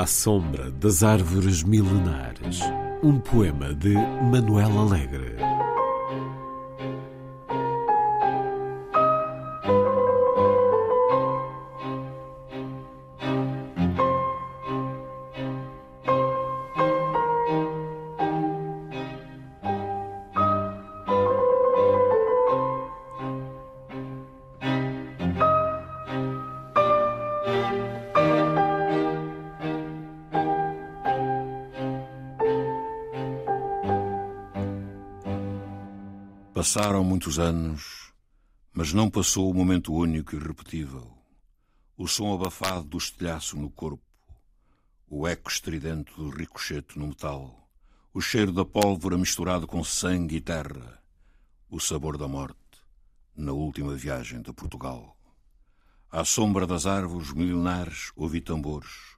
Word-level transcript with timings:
À 0.00 0.06
sombra 0.06 0.70
das 0.70 1.02
árvores 1.02 1.62
milenares. 1.62 2.60
Um 3.02 3.20
poema 3.20 3.74
de 3.74 3.92
Manuel 4.32 4.70
Alegre. 4.78 5.49
Passaram 36.52 37.04
muitos 37.04 37.38
anos, 37.38 38.12
mas 38.72 38.92
não 38.92 39.08
passou 39.08 39.48
o 39.48 39.54
momento 39.54 39.94
único 39.94 40.34
e 40.34 40.38
irrepetível. 40.38 41.16
O 41.96 42.08
som 42.08 42.34
abafado 42.34 42.88
do 42.88 42.98
estilhaço 42.98 43.56
no 43.56 43.70
corpo, 43.70 44.02
o 45.08 45.28
eco 45.28 45.48
estridente 45.48 46.12
do 46.16 46.28
ricochete 46.28 46.98
no 46.98 47.06
metal, 47.06 47.70
o 48.12 48.20
cheiro 48.20 48.50
da 48.50 48.64
pólvora 48.64 49.16
misturado 49.16 49.64
com 49.64 49.84
sangue 49.84 50.36
e 50.36 50.40
terra, 50.40 51.00
o 51.70 51.78
sabor 51.78 52.18
da 52.18 52.26
morte 52.26 52.58
na 53.36 53.52
última 53.52 53.94
viagem 53.94 54.42
de 54.42 54.52
Portugal. 54.52 55.16
À 56.10 56.24
sombra 56.24 56.66
das 56.66 56.84
árvores 56.84 57.32
milenares 57.32 58.10
ouvi 58.16 58.40
tambores, 58.40 59.16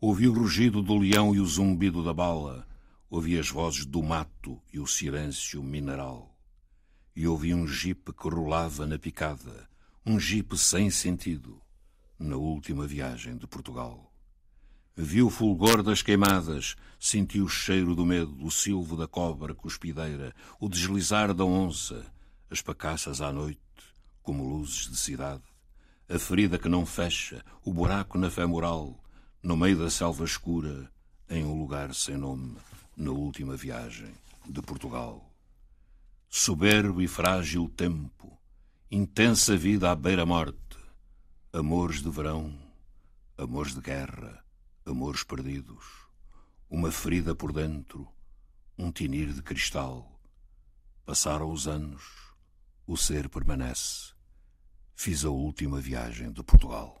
ouvi 0.00 0.26
o 0.26 0.32
rugido 0.32 0.82
do 0.82 0.98
leão 0.98 1.32
e 1.32 1.38
o 1.38 1.46
zumbido 1.46 2.02
da 2.02 2.12
bala, 2.12 2.66
ouvi 3.08 3.38
as 3.38 3.48
vozes 3.48 3.86
do 3.86 4.02
mato 4.02 4.60
e 4.72 4.80
o 4.80 4.86
silêncio 4.86 5.62
mineral 5.62 6.31
e 7.14 7.26
ouvi 7.26 7.54
um 7.54 7.66
jipe 7.66 8.12
que 8.12 8.28
rolava 8.28 8.86
na 8.86 8.98
picada, 8.98 9.68
um 10.04 10.18
jipe 10.18 10.56
sem 10.56 10.90
sentido, 10.90 11.60
na 12.18 12.36
última 12.36 12.86
viagem 12.86 13.36
de 13.36 13.46
Portugal. 13.46 14.10
Vi 14.96 15.22
o 15.22 15.30
fulgor 15.30 15.82
das 15.82 16.02
queimadas, 16.02 16.74
senti 16.98 17.40
o 17.40 17.48
cheiro 17.48 17.94
do 17.94 18.04
medo, 18.04 18.44
o 18.44 18.50
silvo 18.50 18.96
da 18.96 19.06
cobra 19.06 19.54
cuspideira, 19.54 20.34
o 20.60 20.68
deslizar 20.68 21.34
da 21.34 21.44
onça, 21.44 22.06
as 22.50 22.60
pacaças 22.60 23.20
à 23.20 23.32
noite, 23.32 23.60
como 24.22 24.48
luzes 24.48 24.88
de 24.88 24.96
cidade, 24.96 25.42
a 26.08 26.18
ferida 26.18 26.58
que 26.58 26.68
não 26.68 26.84
fecha, 26.84 27.44
o 27.64 27.72
buraco 27.72 28.18
na 28.18 28.30
fé 28.30 28.44
moral, 28.46 29.02
no 29.42 29.56
meio 29.56 29.78
da 29.78 29.90
selva 29.90 30.24
escura, 30.24 30.90
em 31.28 31.44
um 31.44 31.58
lugar 31.58 31.94
sem 31.94 32.16
nome, 32.16 32.56
na 32.96 33.10
última 33.10 33.56
viagem 33.56 34.12
de 34.46 34.60
Portugal 34.60 35.31
soberbo 36.44 37.00
e 37.00 37.06
frágil 37.06 37.68
tempo, 37.68 38.36
intensa 38.90 39.56
vida 39.56 39.92
à 39.92 39.94
beira-morte, 39.94 40.76
amores 41.52 42.02
de 42.02 42.10
verão, 42.10 42.58
amores 43.38 43.76
de 43.76 43.80
guerra, 43.80 44.44
amores 44.84 45.22
perdidos, 45.22 45.84
uma 46.68 46.90
ferida 46.90 47.32
por 47.32 47.52
dentro, 47.52 48.08
um 48.76 48.90
tinir 48.90 49.32
de 49.32 49.40
cristal. 49.40 50.20
Passaram 51.06 51.48
os 51.48 51.68
anos, 51.68 52.02
o 52.88 52.96
ser 52.96 53.28
permanece. 53.28 54.12
Fiz 54.96 55.24
a 55.24 55.30
última 55.30 55.80
viagem 55.80 56.32
de 56.32 56.42
Portugal. 56.42 57.00